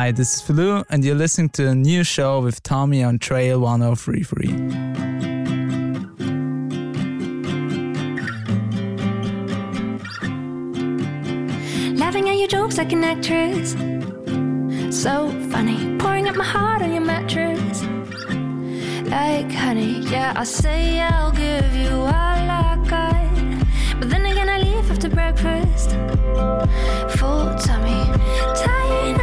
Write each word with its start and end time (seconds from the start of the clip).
Hi, 0.00 0.12
this 0.12 0.36
is 0.36 0.42
Filou, 0.42 0.84
and 0.90 1.04
you're 1.04 1.16
listening 1.16 1.48
to 1.58 1.66
a 1.66 1.74
new 1.74 2.04
show 2.04 2.38
with 2.40 2.62
Tommy 2.62 3.02
on 3.02 3.18
Trail 3.18 3.58
1033. 3.58 4.46
Laughing 11.96 12.28
at 12.28 12.36
your 12.38 12.46
jokes 12.46 12.78
like 12.78 12.92
an 12.92 13.02
actress. 13.02 13.72
So 14.96 15.32
funny. 15.50 15.98
Pouring 15.98 16.28
up 16.28 16.36
my 16.36 16.44
heart 16.44 16.80
on 16.82 16.92
your 16.92 17.02
mattress. 17.02 17.82
Like 19.10 19.50
honey, 19.50 19.98
yeah, 20.08 20.32
I 20.36 20.44
say 20.44 21.00
I'll 21.00 21.32
give 21.32 21.74
you 21.74 21.90
all 21.90 22.12
I 22.12 22.78
got. 22.88 23.98
But 23.98 24.10
then 24.10 24.24
again, 24.26 24.48
I 24.48 24.58
leave 24.58 24.88
after 24.92 25.08
breakfast. 25.08 25.90
Full 27.18 27.52
tummy. 27.66 28.04
Tying 28.54 29.17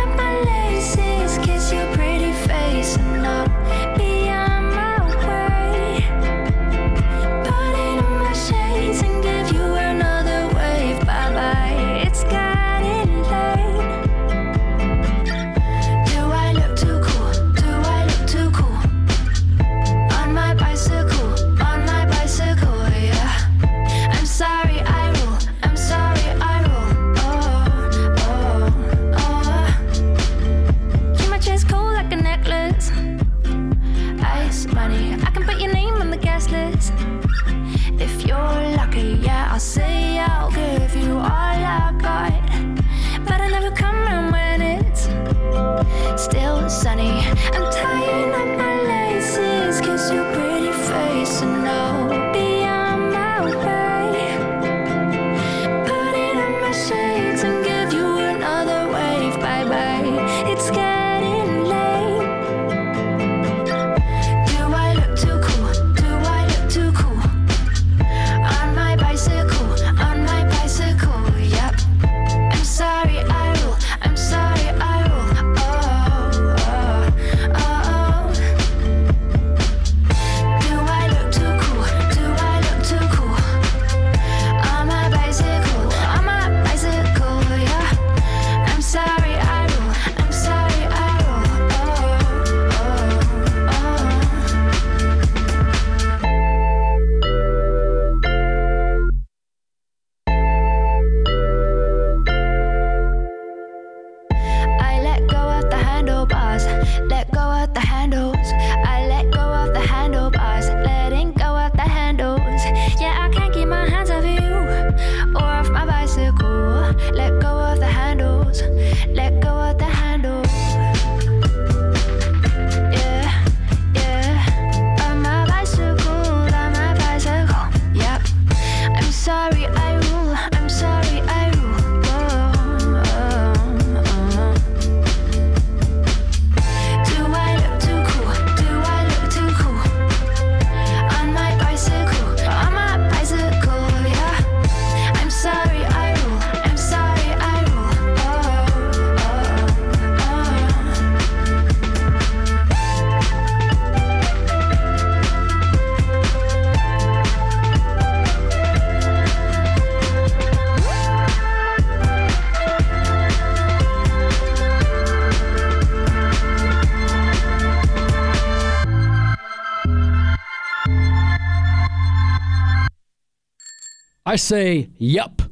I 174.35 174.37
say, 174.37 174.89
yup. 174.97 175.43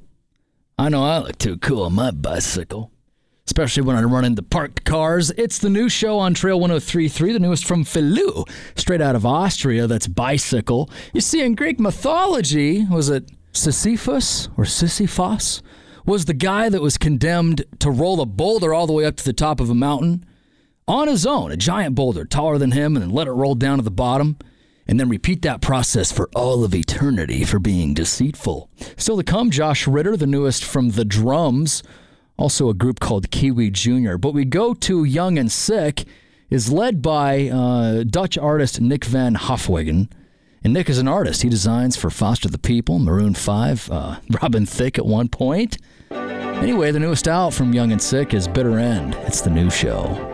I 0.78 0.90
know 0.90 1.06
I 1.06 1.20
look 1.20 1.38
too 1.38 1.58
cool 1.58 1.84
on 1.84 1.94
my 1.94 2.12
bicycle. 2.12 2.92
Especially 3.46 3.82
when 3.82 3.96
I 3.96 4.02
run 4.02 4.26
into 4.26 4.44
parked 4.44 4.84
cars. 4.84 5.32
It's 5.38 5.58
the 5.58 5.70
new 5.70 5.88
show 5.88 6.20
on 6.20 6.34
Trail 6.34 6.60
1033, 6.60 7.32
the 7.32 7.40
newest 7.40 7.64
from 7.64 7.86
Filou, 7.86 8.46
straight 8.76 9.00
out 9.00 9.16
of 9.16 9.26
Austria. 9.26 9.88
That's 9.88 10.08
bicycle. 10.08 10.90
You 11.14 11.22
see, 11.22 11.42
in 11.42 11.56
Greek 11.56 11.80
mythology, 11.80 12.84
was 12.84 13.08
it 13.08 13.32
Sisyphus 13.54 14.50
or 14.58 14.66
Sisyphos? 14.66 15.62
Was 16.06 16.26
the 16.26 16.34
guy 16.34 16.68
that 16.68 16.82
was 16.82 16.98
condemned 16.98 17.64
to 17.80 17.90
roll 17.90 18.20
a 18.20 18.26
boulder 18.26 18.74
all 18.74 18.86
the 18.86 18.92
way 18.92 19.06
up 19.06 19.16
to 19.16 19.24
the 19.24 19.32
top 19.32 19.62
of 19.62 19.70
a 19.70 19.74
mountain 19.74 20.26
on 20.90 21.08
his 21.08 21.26
own, 21.26 21.54
a 21.54 21.56
giant 21.56 21.96
boulder 21.96 22.26
taller 22.26 22.58
than 22.58 22.72
him, 22.72 22.98
and 22.98 23.04
then 23.04 23.12
let 23.12 23.28
it 23.28 23.32
roll 23.32 23.56
down 23.56 23.78
to 23.78 23.84
the 23.86 23.92
bottom 23.92 24.36
and 24.88 25.00
then 25.00 25.10
repeat 25.10 25.42
that 25.44 25.62
process 25.62 26.12
for 26.12 26.30
all 26.36 26.64
of 26.64 26.76
eternity 26.76 27.44
for 27.44 27.60
being 27.60 27.94
deceitful. 27.94 28.70
Still 28.98 29.18
to 29.18 29.24
come, 29.24 29.50
Josh 29.50 29.88
Ritter, 29.88 30.18
the 30.18 30.28
newest 30.28 30.64
from 30.64 30.92
The 30.92 31.06
Drums, 31.06 31.84
also 32.38 32.70
a 32.70 32.74
group 32.74 33.00
called 33.00 33.32
Kiwi 33.32 33.70
Jr. 33.70 34.18
But 34.18 34.34
we 34.34 34.46
go 34.46 34.74
to 34.74 35.04
Young 35.04 35.38
and 35.38 35.52
Sick, 35.52 36.06
is 36.50 36.72
led 36.72 37.02
by 37.02 37.50
uh, 37.50 38.04
Dutch 38.04 38.38
artist 38.38 38.80
Nick 38.80 39.06
Van 39.06 39.36
Hofwegen. 39.36 40.12
And 40.64 40.74
Nick 40.74 40.90
is 40.90 40.98
an 40.98 41.08
artist. 41.08 41.42
He 41.42 41.50
designs 41.50 41.98
for 41.98 42.10
Foster 42.10 42.48
the 42.48 42.58
People, 42.58 43.00
Maroon 43.00 43.34
5, 43.34 43.92
uh, 43.92 44.20
Robin 44.42 44.66
Thicke 44.66 44.98
at 44.98 45.06
one 45.06 45.28
point. 45.28 45.78
Anyway, 46.12 46.92
the 46.92 47.00
newest 47.00 47.28
out 47.28 47.54
from 47.54 47.74
Young 47.74 47.92
and 47.92 48.02
Sick 48.02 48.34
is 48.34 48.48
Bitter 48.48 48.78
End. 48.78 49.16
It's 49.26 49.42
the 49.42 49.50
new 49.50 49.70
show. 49.70 50.33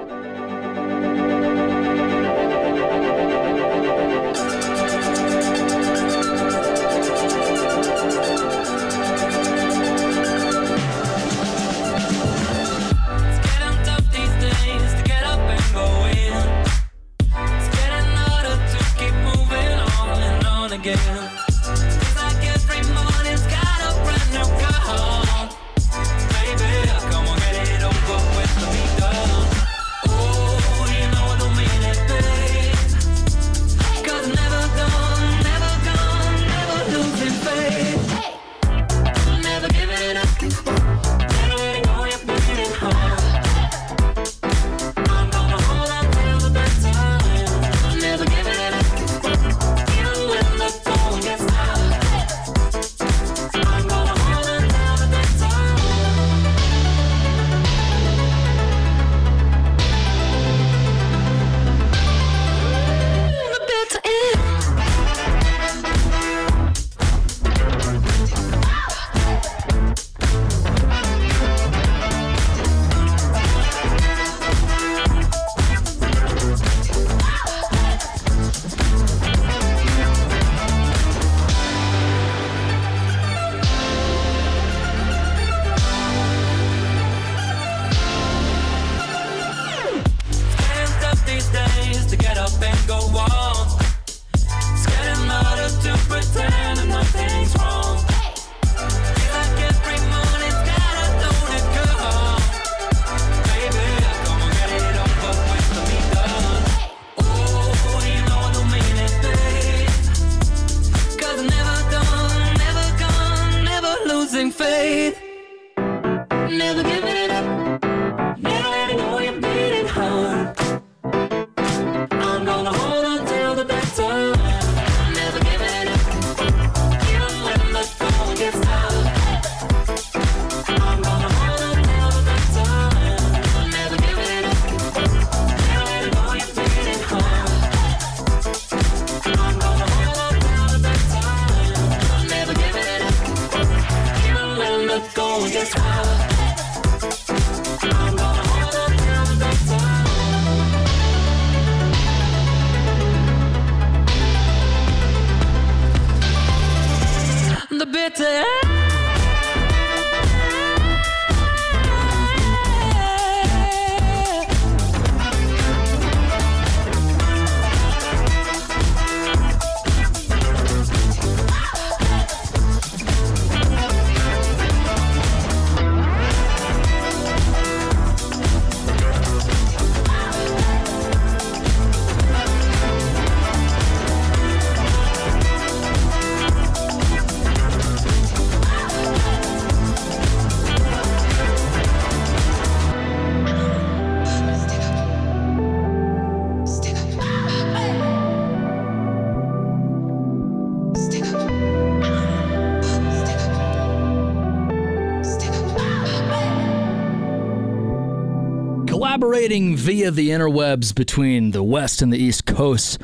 Via 209.60 210.10
the 210.10 210.30
interwebs 210.30 210.96
between 210.96 211.52
the 211.52 211.64
West 211.64 212.02
and 212.02 212.14
the 212.14 212.18
East 212.18 212.46
Coasts 212.46 212.98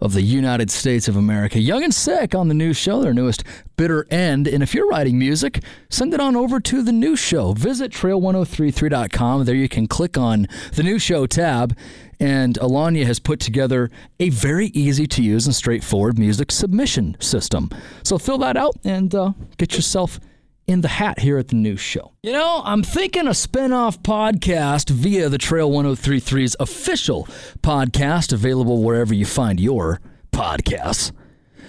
of 0.00 0.14
the 0.14 0.22
United 0.22 0.68
States 0.68 1.06
of 1.06 1.16
America. 1.16 1.60
Young 1.60 1.84
and 1.84 1.94
Sick 1.94 2.34
on 2.34 2.48
the 2.48 2.54
new 2.54 2.72
show, 2.72 3.00
their 3.00 3.14
newest 3.14 3.44
Bitter 3.76 4.04
End. 4.10 4.48
And 4.48 4.64
if 4.64 4.74
you're 4.74 4.88
writing 4.88 5.16
music, 5.16 5.62
send 5.90 6.12
it 6.12 6.18
on 6.18 6.34
over 6.34 6.58
to 6.58 6.82
the 6.82 6.90
new 6.90 7.14
show. 7.14 7.52
Visit 7.52 7.92
trail1033.com. 7.92 9.44
There 9.44 9.54
you 9.54 9.68
can 9.68 9.86
click 9.86 10.18
on 10.18 10.48
the 10.74 10.82
new 10.82 10.98
show 10.98 11.26
tab. 11.26 11.78
And 12.18 12.58
Alanya 12.58 13.04
has 13.06 13.20
put 13.20 13.38
together 13.38 13.92
a 14.18 14.30
very 14.30 14.66
easy 14.68 15.06
to 15.06 15.22
use 15.22 15.46
and 15.46 15.54
straightforward 15.54 16.18
music 16.18 16.50
submission 16.50 17.16
system. 17.20 17.70
So 18.02 18.18
fill 18.18 18.38
that 18.38 18.56
out 18.56 18.74
and 18.82 19.14
uh, 19.14 19.32
get 19.56 19.76
yourself 19.76 20.18
in 20.66 20.80
the 20.80 20.88
hat 20.88 21.20
here 21.20 21.38
at 21.38 21.48
the 21.48 21.56
new 21.56 21.76
show. 21.76 22.12
You 22.22 22.32
know, 22.32 22.62
I'm 22.64 22.82
thinking 22.82 23.26
a 23.26 23.34
spin-off 23.34 24.02
podcast 24.02 24.90
via 24.90 25.28
the 25.28 25.38
Trail 25.38 25.70
1033's 25.70 26.56
official 26.60 27.24
podcast 27.62 28.32
available 28.32 28.82
wherever 28.82 29.12
you 29.12 29.26
find 29.26 29.58
your 29.58 30.00
podcasts. 30.32 31.12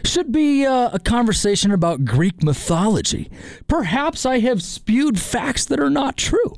Should 0.05 0.31
be 0.31 0.65
uh, 0.65 0.89
a 0.91 0.99
conversation 0.99 1.71
about 1.71 2.03
Greek 2.03 2.43
mythology. 2.43 3.31
Perhaps 3.67 4.25
I 4.25 4.39
have 4.39 4.61
spewed 4.61 5.19
facts 5.19 5.65
that 5.65 5.79
are 5.79 5.89
not 5.89 6.17
true. 6.17 6.55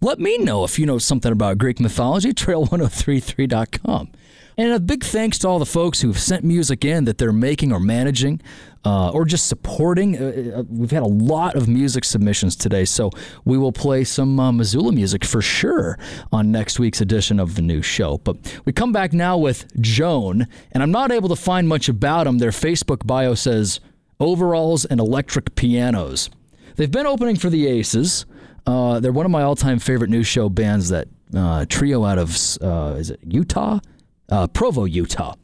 Let 0.00 0.18
me 0.18 0.36
know 0.38 0.64
if 0.64 0.80
you 0.80 0.86
know 0.86 0.98
something 0.98 1.30
about 1.30 1.58
Greek 1.58 1.78
mythology, 1.78 2.32
trail1033.com. 2.32 4.10
And 4.58 4.72
a 4.72 4.80
big 4.80 5.04
thanks 5.04 5.38
to 5.38 5.48
all 5.48 5.58
the 5.60 5.66
folks 5.66 6.00
who've 6.00 6.18
sent 6.18 6.44
music 6.44 6.84
in 6.84 7.04
that 7.04 7.18
they're 7.18 7.32
making 7.32 7.72
or 7.72 7.80
managing 7.80 8.40
uh, 8.84 9.10
or 9.10 9.24
just 9.24 9.46
supporting. 9.46 10.16
Uh, 10.16 10.58
uh, 10.58 10.62
we've 10.68 10.90
had 10.90 11.02
a 11.02 11.06
lot 11.06 11.54
of 11.54 11.68
music 11.68 12.04
submissions 12.04 12.56
today, 12.56 12.84
so 12.84 13.10
we 13.44 13.56
will 13.56 13.72
play 13.72 14.04
some 14.04 14.38
uh, 14.40 14.52
Missoula 14.52 14.92
music 14.92 15.24
for 15.24 15.40
sure 15.40 15.98
on 16.32 16.50
next 16.50 16.78
week's 16.78 17.00
edition 17.00 17.38
of 17.38 17.54
the 17.54 17.62
new 17.62 17.82
show. 17.82 18.18
But 18.18 18.36
we 18.64 18.72
come 18.72 18.92
back 18.92 19.12
now 19.12 19.38
with 19.38 19.66
Joan, 19.80 20.46
and 20.72 20.82
I'm 20.82 20.90
not 20.90 21.12
able 21.12 21.28
to 21.28 21.36
find 21.36 21.68
much 21.68 21.88
about 21.88 22.24
them. 22.24 22.38
Their 22.38 22.50
Facebook 22.50 23.06
bio 23.06 23.34
says 23.34 23.80
overalls 24.18 24.84
and 24.84 25.00
electric 25.00 25.54
pianos. 25.54 26.30
They've 26.76 26.90
been 26.90 27.06
opening 27.06 27.36
for 27.36 27.50
the 27.50 27.66
Aces. 27.66 28.26
Uh, 28.66 29.00
they're 29.00 29.12
one 29.12 29.26
of 29.26 29.32
my 29.32 29.42
all-time 29.42 29.78
favorite 29.78 30.10
new 30.10 30.22
show 30.22 30.48
bands. 30.48 30.88
That 30.88 31.08
uh, 31.34 31.66
trio 31.68 32.04
out 32.04 32.18
of 32.18 32.36
uh, 32.60 32.96
is 32.98 33.10
it 33.10 33.20
Utah, 33.26 33.80
uh, 34.28 34.46
Provo, 34.48 34.84
Utah. 34.84 35.34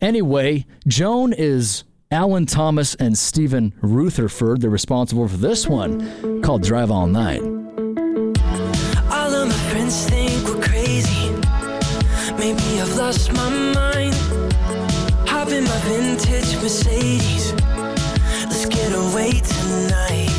Anyway, 0.00 0.66
Joan 0.86 1.32
is 1.32 1.84
Alan 2.12 2.44
Thomas 2.44 2.96
and 2.96 3.16
Stephen 3.16 3.72
Rutherford. 3.80 4.60
They're 4.60 4.68
responsible 4.68 5.28
for 5.28 5.36
this 5.36 5.68
one 5.68 6.42
called 6.42 6.64
"Drive 6.64 6.90
All 6.90 7.06
Night." 7.06 7.40
All 7.40 9.32
of 9.32 9.46
my 9.46 9.54
friends 9.70 10.06
think 10.06 10.44
we're 10.44 10.60
crazy. 10.60 11.30
Maybe 12.36 12.80
I've 12.80 12.96
lost 12.96 13.32
my 13.32 13.48
mind. 13.48 14.14
Hop 15.28 15.50
in 15.50 15.62
my 15.62 15.78
vintage 15.84 16.60
Mercedes. 16.60 17.52
Let's 18.42 18.66
get 18.66 18.92
away 18.92 19.30
tonight. 19.30 20.29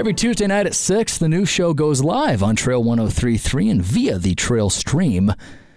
Every 0.00 0.14
Tuesday 0.14 0.46
night 0.46 0.64
at 0.64 0.74
6, 0.74 1.18
the 1.18 1.28
new 1.28 1.44
show 1.44 1.74
goes 1.74 2.02
live 2.02 2.42
on 2.42 2.56
Trail 2.56 2.82
1033 2.82 3.68
and 3.68 3.82
via 3.82 4.16
the 4.16 4.34
Trail 4.34 4.70
stream 4.70 5.30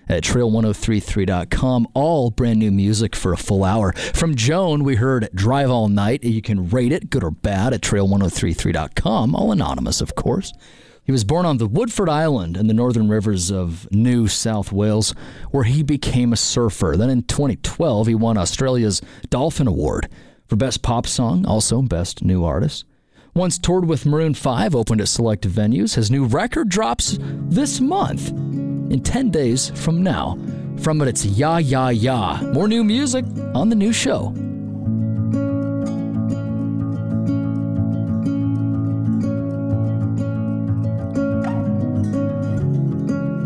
at 0.08 0.24
trail1033.com. 0.24 1.90
All 1.94 2.32
brand 2.32 2.60
new 2.60 2.72
music 2.72 3.18
for 3.18 3.34
a 3.34 3.38
full 3.38 3.66
hour. 3.66 3.92
From 3.92 4.36
Joan, 4.36 4.86
we 4.86 4.96
heard 4.96 5.28
Drive 5.36 5.70
All 5.70 5.90
Night. 5.90 6.24
You 6.24 6.42
can 6.42 6.70
rate 6.70 6.94
it, 6.94 7.10
good 7.10 7.22
or 7.22 7.32
bad, 7.32 7.74
at 7.74 7.82
trail1033.com. 7.82 9.36
All 9.36 9.52
anonymous, 9.52 10.00
of 10.00 10.16
course. 10.16 10.54
He 11.04 11.12
was 11.12 11.26
born 11.26 11.46
on 11.46 11.58
the 11.58 11.68
Woodford 11.68 12.08
Island 12.08 12.56
in 12.56 12.68
the 12.68 12.74
northern 12.74 13.10
rivers 13.10 13.52
of 13.52 13.92
New 13.92 14.30
South 14.30 14.72
Wales, 14.72 15.14
where 15.52 15.66
he 15.66 15.84
became 15.84 16.32
a 16.32 16.38
surfer. 16.38 16.96
Then 16.96 17.10
in 17.10 17.24
2012, 17.24 18.08
he 18.08 18.16
won 18.16 18.38
Australia's 18.38 19.02
Dolphin 19.30 19.68
Award 19.68 20.08
for 20.48 20.56
Best 20.56 20.82
Pop 20.82 21.08
Song, 21.08 21.46
also 21.46 21.82
Best 21.82 22.24
New 22.24 22.46
Artist. 22.46 22.86
Once 23.36 23.58
toured 23.58 23.86
with 23.86 24.06
Maroon 24.06 24.36
5, 24.36 24.76
opened 24.76 25.02
at 25.02 25.08
select 25.08 25.48
venues. 25.48 25.96
His 25.96 26.12
new 26.12 26.26
record 26.26 26.70
drops 26.70 27.18
this 27.50 27.82
month, 27.82 28.30
in 28.30 29.02
10 29.04 29.32
days 29.32 29.72
from 29.74 30.04
now. 30.04 30.38
From 30.78 31.02
it, 31.02 31.08
it's 31.08 31.26
Ya 31.26 31.58
Ya 31.58 31.90
Ya. 31.90 32.40
More 32.54 32.68
new 32.68 32.84
music 32.84 33.26
on 33.56 33.70
the 33.70 33.76
new 33.76 33.92
show. 33.92 34.34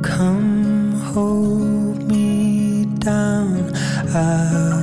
Come 0.04 0.94
hold 1.14 2.04
me 2.10 2.86
down. 3.00 3.72
I've 4.14 4.77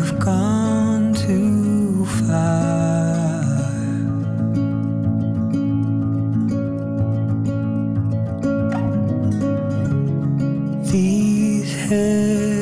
These 11.95 12.54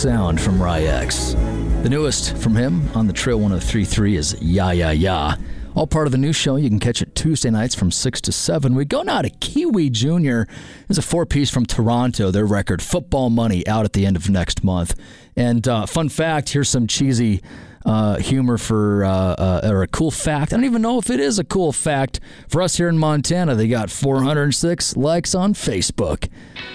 sound 0.00 0.40
from 0.40 0.58
Ryex. 0.58 1.34
The 1.82 1.90
newest 1.90 2.34
from 2.38 2.56
him 2.56 2.88
on 2.94 3.06
the 3.06 3.12
Trail 3.12 3.38
1033 3.38 4.16
is 4.16 4.34
Ya 4.40 4.70
Ya 4.70 4.88
Ya. 4.92 5.34
All 5.74 5.86
part 5.86 6.06
of 6.06 6.12
the 6.12 6.16
new 6.16 6.32
show. 6.32 6.56
You 6.56 6.70
can 6.70 6.78
catch 6.78 7.02
it 7.02 7.14
Tuesday 7.14 7.50
nights 7.50 7.74
from 7.74 7.90
6 7.90 8.22
to 8.22 8.32
7. 8.32 8.74
We 8.74 8.86
go 8.86 9.02
now 9.02 9.20
to 9.20 9.28
Kiwi 9.28 9.90
Jr. 9.90 10.44
It's 10.88 10.98
a 10.98 11.02
four 11.02 11.26
piece 11.26 11.50
from 11.50 11.66
Toronto. 11.66 12.30
Their 12.30 12.46
record, 12.46 12.80
Football 12.80 13.28
Money, 13.28 13.66
out 13.66 13.84
at 13.84 13.92
the 13.92 14.06
end 14.06 14.16
of 14.16 14.30
next 14.30 14.64
month. 14.64 14.98
And 15.36 15.68
uh, 15.68 15.84
fun 15.84 16.08
fact 16.08 16.48
here's 16.48 16.70
some 16.70 16.86
cheesy 16.86 17.42
uh, 17.84 18.16
humor 18.16 18.56
for, 18.56 19.04
uh, 19.04 19.10
uh, 19.10 19.60
or 19.64 19.82
a 19.82 19.86
cool 19.86 20.10
fact. 20.10 20.54
I 20.54 20.56
don't 20.56 20.64
even 20.64 20.80
know 20.80 20.96
if 20.96 21.10
it 21.10 21.20
is 21.20 21.38
a 21.38 21.44
cool 21.44 21.72
fact. 21.72 22.20
For 22.48 22.62
us 22.62 22.78
here 22.78 22.88
in 22.88 22.96
Montana, 22.96 23.54
they 23.54 23.68
got 23.68 23.90
406 23.90 24.96
likes 24.96 25.34
on 25.34 25.52
Facebook. 25.52 26.26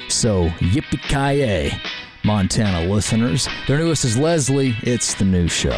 So, 0.09 0.49
yippee 0.59 1.01
ki 1.71 1.75
Montana 2.25 2.91
listeners. 2.91 3.47
Their 3.67 3.77
newest 3.77 4.03
is 4.03 4.17
Leslie. 4.17 4.75
It's 4.81 5.13
the 5.13 5.25
new 5.25 5.47
show. 5.47 5.77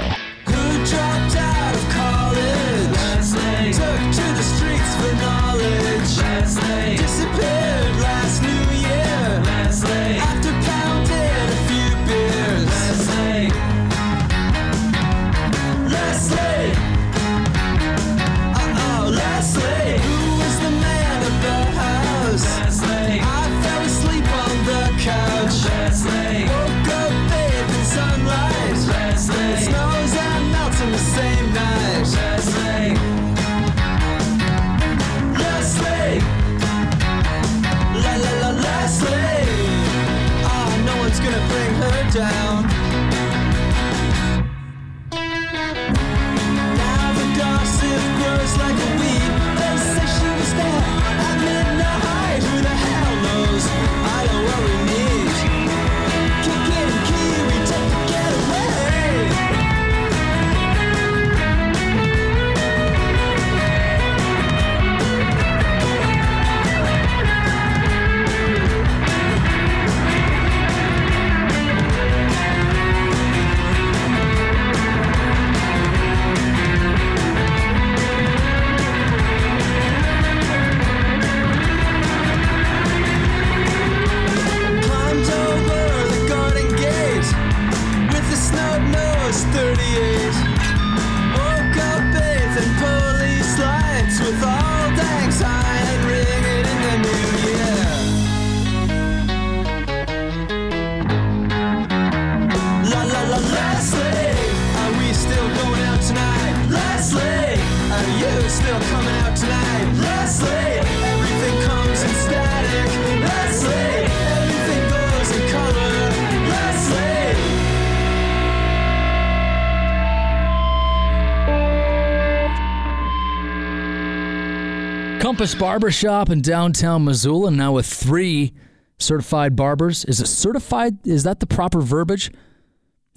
Compass 125.38 125.54
Barbershop 125.54 126.32
in 126.32 126.42
downtown 126.42 127.06
Missoula, 127.06 127.52
now 127.52 127.74
with 127.74 127.86
three 127.86 128.54
certified 128.98 129.56
barbers. 129.56 130.04
Is 130.06 130.20
it 130.20 130.26
certified? 130.26 131.06
Is 131.06 131.26
that 131.26 131.42
the 131.42 131.46
proper 131.46 131.80
verbiage? 131.80 132.32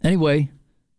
Anyway, 0.04 0.50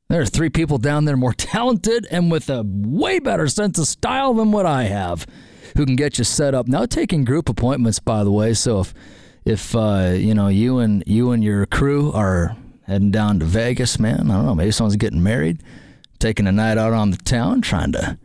there 0.10 0.20
are 0.22 0.26
three 0.26 0.50
people 0.50 0.80
down 0.80 1.06
there 1.06 1.16
more 1.16 1.34
talented 1.38 2.08
and 2.10 2.32
with 2.32 2.50
a 2.50 2.64
way 2.66 3.20
better 3.20 3.48
sense 3.48 3.78
of 3.78 3.86
style 3.86 4.34
than 4.34 4.52
what 4.52 4.66
I 4.66 4.86
have 4.86 5.28
who 5.78 5.86
can 5.86 5.96
get 5.96 6.18
you 6.18 6.24
set 6.24 6.56
up. 6.56 6.68
Now 6.68 6.88
taking 6.88 7.24
group 7.24 7.50
appointments, 7.50 8.00
by 8.00 8.24
the 8.24 8.32
way. 8.32 8.56
So 8.56 8.80
if 8.80 8.92
if 9.46 9.76
uh, 9.76 10.14
you 10.16 10.34
know 10.34 10.48
you 10.48 10.80
and 10.80 11.04
you 11.06 11.34
and 11.34 11.44
your 11.44 11.68
crew 11.68 12.12
are 12.14 12.58
heading 12.88 13.12
down 13.12 13.38
to 13.42 13.46
Vegas, 13.46 14.00
man, 14.00 14.32
I 14.32 14.38
don't 14.38 14.46
know, 14.48 14.56
maybe 14.56 14.72
someone's 14.72 14.96
getting 14.96 15.22
married, 15.22 15.62
taking 16.18 16.48
a 16.48 16.52
night 16.52 16.80
out 16.80 16.94
on 16.94 17.12
the 17.12 17.18
town, 17.18 17.62
trying 17.62 17.92
to 17.92 18.18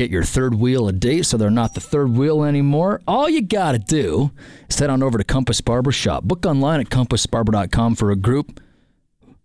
get 0.00 0.10
your 0.10 0.24
third 0.24 0.54
wheel 0.54 0.88
a 0.88 0.92
date 0.92 1.26
so 1.26 1.36
they're 1.36 1.50
not 1.50 1.74
the 1.74 1.80
third 1.80 2.10
wheel 2.10 2.42
anymore. 2.42 3.02
All 3.06 3.28
you 3.28 3.42
got 3.42 3.72
to 3.72 3.78
do 3.78 4.30
is 4.66 4.78
head 4.78 4.88
on 4.88 5.02
over 5.02 5.18
to 5.18 5.24
Compass 5.24 5.60
Barber 5.60 5.92
Shop. 5.92 6.24
Book 6.24 6.46
online 6.46 6.80
at 6.80 6.88
compassbarber.com 6.88 7.96
for 7.96 8.10
a 8.10 8.16
group 8.16 8.60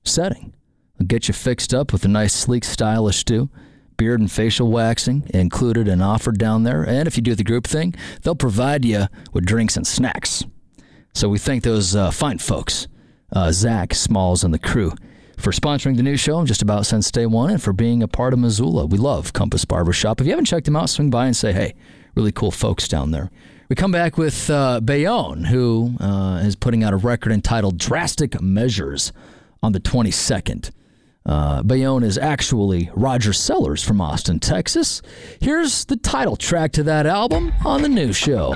setting. 0.06 0.54
They'll 0.98 1.08
get 1.08 1.28
you 1.28 1.34
fixed 1.34 1.74
up 1.74 1.92
with 1.92 2.06
a 2.06 2.08
nice, 2.08 2.34
sleek, 2.34 2.64
stylish 2.64 3.26
do. 3.26 3.50
Beard 3.98 4.22
and 4.22 4.32
facial 4.32 4.72
waxing 4.72 5.30
included 5.34 5.90
and 5.90 6.02
offered 6.02 6.38
down 6.38 6.64
there. 6.64 6.84
And 6.84 7.06
if 7.06 7.18
you 7.18 7.24
do 7.24 7.36
the 7.36 7.44
group 7.44 7.68
thing, 7.68 7.94
they'll 8.22 8.34
provide 8.34 8.86
you 8.86 9.08
with 9.34 9.46
drinks 9.46 9.76
and 9.76 9.86
snacks. 9.86 10.46
So 11.14 11.28
we 11.28 11.38
thank 11.38 11.64
those 11.64 11.98
uh, 11.98 12.12
fine 12.12 12.38
folks, 12.38 12.88
uh, 13.34 13.52
Zach, 13.52 13.94
Smalls, 13.94 14.46
and 14.46 14.54
the 14.54 14.60
crew, 14.60 14.94
for 15.38 15.52
sponsoring 15.52 15.98
the 15.98 16.04
new 16.04 16.18
show 16.18 16.44
just 16.46 16.62
about 16.62 16.86
since 16.86 17.12
day 17.12 17.26
one 17.26 17.52
and 17.52 17.62
for 17.62 17.74
being 17.74 18.02
a 18.02 18.08
part 18.08 18.34
of 18.34 18.40
Missoula. 18.40 18.86
We 18.86 18.98
love 18.98 19.34
Compass 19.34 19.66
Barbershop. 19.66 20.20
If 20.20 20.28
you 20.28 20.32
haven't 20.32 20.46
checked 20.46 20.66
them 20.66 20.76
out, 20.76 20.90
swing 20.90 21.10
by 21.10 21.26
and 21.26 21.36
say, 21.36 21.54
hey, 21.54 21.76
really 22.16 22.32
cool 22.32 22.52
folks 22.52 22.88
down 22.88 23.12
there. 23.12 23.30
We 23.68 23.76
come 23.76 23.92
back 23.92 24.18
with 24.18 24.50
uh, 24.50 24.80
Bayonne, 24.80 25.46
who 25.46 25.96
uh, 26.00 26.42
is 26.44 26.56
putting 26.56 26.84
out 26.84 26.94
a 26.94 26.98
record 26.98 27.32
entitled 27.32 27.78
Drastic 27.78 28.40
Measures 28.40 29.12
on 29.64 29.72
the 29.72 29.80
22nd. 29.80 30.72
Uh, 31.26 31.64
Bayonne 31.64 32.04
is 32.04 32.20
actually 32.20 32.92
Roger 32.94 33.34
Sellers 33.34 33.84
from 33.84 34.00
Austin, 34.00 34.40
Texas. 34.40 35.02
Here's 35.42 35.86
the 35.86 35.98
title 35.98 36.36
track 36.36 36.72
to 36.74 36.84
that 36.84 37.08
album 37.08 37.52
on 37.66 37.82
the 37.82 37.90
new 37.90 38.14
show. 38.14 38.56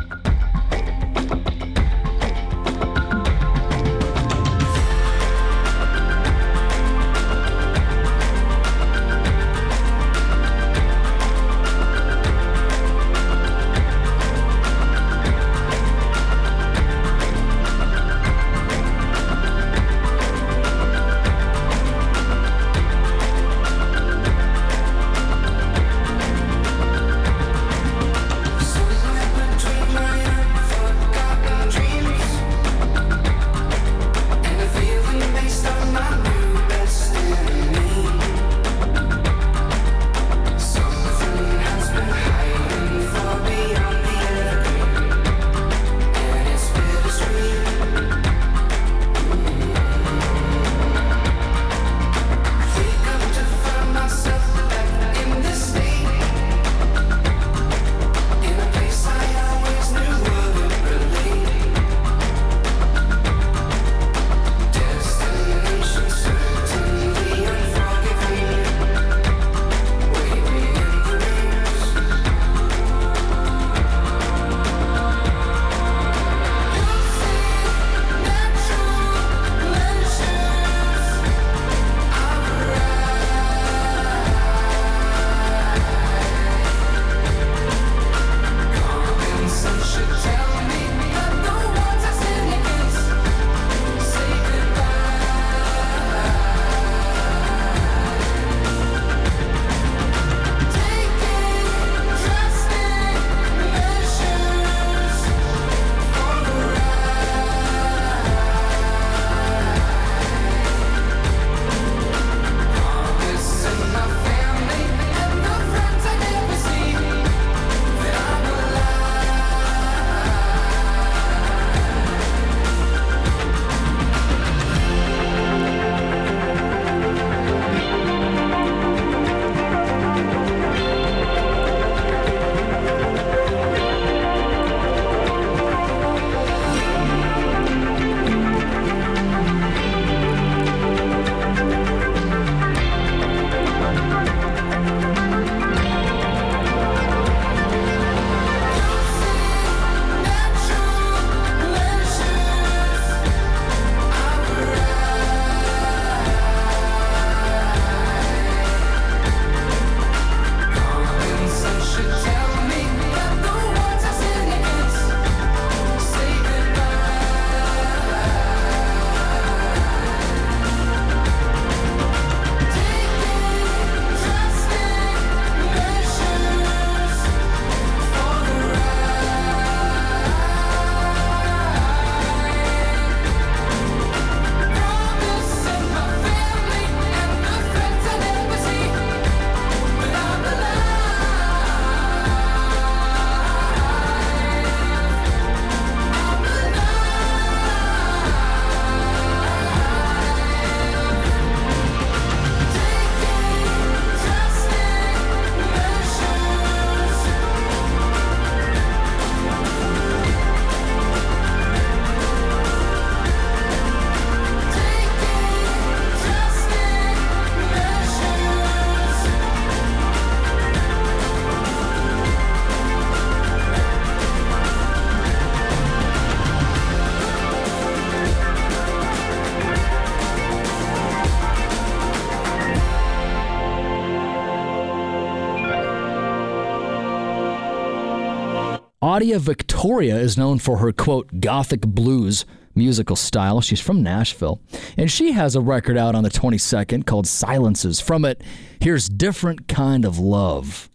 Adia 239.20 239.38
Victoria 239.38 240.16
is 240.16 240.38
known 240.38 240.60
for 240.60 240.78
her, 240.78 240.94
quote, 240.94 241.42
gothic 241.42 241.82
blues 241.82 242.46
musical 242.74 243.18
style. 243.18 243.60
She's 243.60 243.82
from 243.82 244.02
Nashville. 244.02 244.62
And 244.98 245.12
she 245.12 245.34
has 245.34 245.58
a 245.58 245.60
record 245.60 245.98
out 245.98 246.16
on 246.16 246.24
the 246.24 246.30
22nd 246.30 247.06
called 247.06 247.28
Silences. 247.28 248.00
From 248.00 248.24
it, 248.24 248.42
here's 248.80 249.10
Different 249.10 249.68
Kind 249.68 250.06
of 250.06 250.20
Love. 250.20 250.90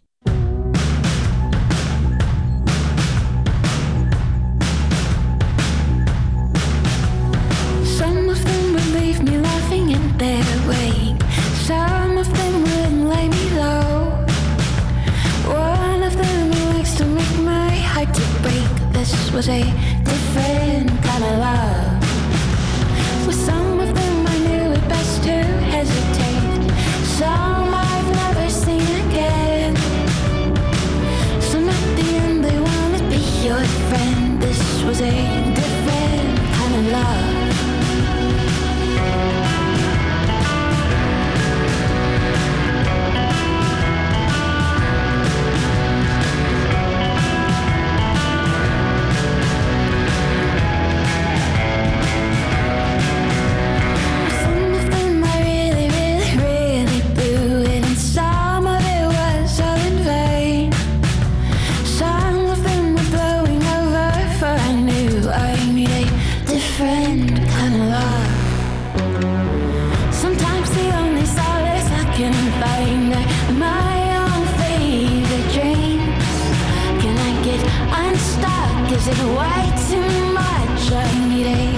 did 79.04 79.18
way 79.36 79.64
too 79.90 80.32
much. 80.32 80.92
I 80.92 81.28
need 81.28 81.46
a 81.46 81.73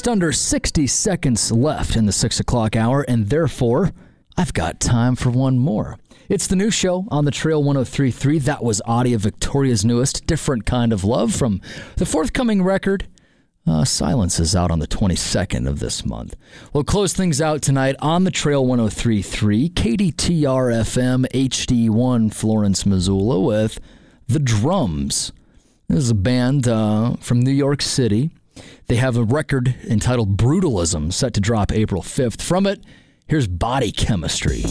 just 0.00 0.08
under 0.08 0.32
60 0.32 0.86
seconds 0.86 1.52
left 1.52 1.94
in 1.94 2.06
the 2.06 2.12
6 2.12 2.40
o'clock 2.40 2.74
hour, 2.74 3.02
and 3.02 3.28
therefore, 3.28 3.90
I've 4.34 4.54
got 4.54 4.80
time 4.80 5.14
for 5.14 5.28
one 5.28 5.58
more. 5.58 5.98
It's 6.26 6.46
the 6.46 6.56
new 6.56 6.70
show 6.70 7.04
on 7.10 7.26
the 7.26 7.30
Trail 7.30 7.62
1033. 7.62 8.38
That 8.38 8.64
was 8.64 8.80
Adia 8.86 9.18
Victoria's 9.18 9.84
newest, 9.84 10.24
Different 10.24 10.64
Kind 10.64 10.94
of 10.94 11.04
Love 11.04 11.34
from 11.34 11.60
the 11.96 12.06
forthcoming 12.06 12.62
record. 12.62 13.08
Uh, 13.66 13.84
Silence 13.84 14.40
is 14.40 14.56
out 14.56 14.70
on 14.70 14.78
the 14.78 14.86
22nd 14.86 15.68
of 15.68 15.80
this 15.80 16.06
month. 16.06 16.34
We'll 16.72 16.82
close 16.82 17.12
things 17.12 17.42
out 17.42 17.60
tonight 17.60 17.96
on 17.98 18.24
the 18.24 18.30
Trail 18.30 18.64
1033, 18.64 19.68
KDTR 19.68 20.72
FM 20.80 21.26
HD1 21.26 22.32
Florence, 22.32 22.86
Missoula, 22.86 23.38
with 23.38 23.78
The 24.28 24.40
Drums. 24.40 25.32
This 25.88 25.98
is 25.98 26.10
a 26.10 26.14
band 26.14 26.66
uh, 26.66 27.16
from 27.20 27.42
New 27.42 27.50
York 27.50 27.82
City. 27.82 28.30
They 28.90 28.96
have 28.96 29.16
a 29.16 29.22
record 29.22 29.76
entitled 29.88 30.36
Brutalism 30.36 31.12
set 31.12 31.32
to 31.34 31.40
drop 31.40 31.70
April 31.70 32.02
5th. 32.02 32.42
From 32.42 32.66
it, 32.66 32.82
here's 33.28 33.46
Body 33.46 33.92
Chemistry. 33.92 34.64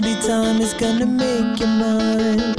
Quality 0.00 0.26
time 0.26 0.60
is 0.60 0.74
gonna 0.74 1.06
make 1.06 1.60
you 1.60 1.66
mine. 1.66 2.53